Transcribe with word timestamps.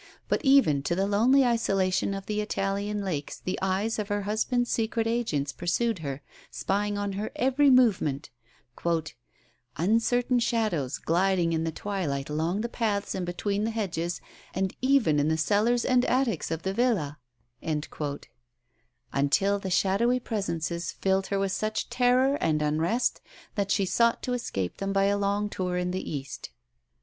But 0.27 0.41
even 0.43 0.81
to 0.81 0.95
the 0.95 1.05
lonely 1.05 1.45
isolation 1.45 2.15
of 2.15 2.25
the 2.25 2.41
Italian 2.41 3.03
lakes 3.05 3.39
the 3.39 3.59
eyes 3.61 3.99
of 3.99 4.07
her 4.07 4.23
husband's 4.23 4.71
secret 4.71 5.05
agents 5.05 5.53
pursued 5.53 5.99
her, 5.99 6.23
spying 6.49 6.97
on 6.97 7.11
her 7.13 7.31
every 7.35 7.69
movement 7.69 8.31
"uncertain 9.77 10.39
shadows 10.39 10.97
gliding 10.97 11.53
in 11.53 11.65
the 11.65 11.71
twilight 11.71 12.31
along 12.31 12.61
the 12.61 12.67
paths 12.67 13.13
and 13.13 13.27
between 13.27 13.63
the 13.63 13.69
hedges, 13.69 14.21
and 14.55 14.73
even 14.81 15.19
in 15.19 15.27
the 15.27 15.37
cellars 15.37 15.85
and 15.85 16.03
attics 16.05 16.49
of 16.49 16.63
the 16.63 16.73
villa" 16.73 17.19
until 17.61 19.59
the 19.59 19.69
shadowy 19.69 20.19
presences 20.19 20.91
filled 20.93 21.27
her 21.27 21.37
with 21.37 21.51
such 21.51 21.91
terror 21.91 22.39
and 22.41 22.63
unrest 22.63 23.21
that 23.53 23.69
she 23.69 23.85
sought 23.85 24.23
to 24.23 24.33
escape 24.33 24.77
them 24.77 24.91
by 24.91 25.03
a 25.03 25.15
long 25.15 25.47
tour 25.47 25.77
in 25.77 25.91
the 25.91 26.09
East. 26.11 26.49